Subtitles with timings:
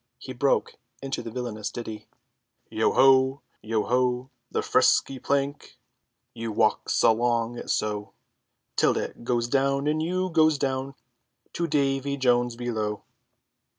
[0.17, 2.07] He broke into the villainous ditty:
[2.71, 5.77] "Yo ho, yo ho, the frisky plank,
[6.33, 8.13] You walks along it so,
[8.75, 10.95] Till it goes down and you goes down
[11.53, 13.03] To Davy Jones below!"